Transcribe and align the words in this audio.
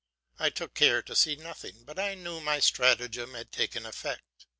I 0.39 0.49
took 0.49 0.73
care 0.73 1.03
to 1.03 1.15
see 1.15 1.35
nothing, 1.35 1.83
but 1.83 1.99
I 1.99 2.15
knew 2.15 2.39
my 2.41 2.59
stratagem 2.59 3.35
had 3.35 3.51
taken 3.51 3.85
effect. 3.85 4.47